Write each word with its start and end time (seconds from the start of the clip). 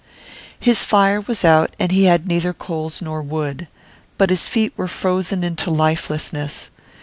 His 0.59 0.83
fire 0.83 1.21
was 1.21 1.45
out 1.45 1.75
and 1.79 1.91
he 1.91 2.05
had 2.05 2.27
neither 2.27 2.53
coals 2.53 3.03
nor 3.03 3.21
wood. 3.21 3.67
But 4.17 4.31
his 4.31 4.47
feet 4.47 4.73
were 4.75 4.87
frozen 4.87 5.43
into 5.43 5.69
lifelessness. 5.69 6.71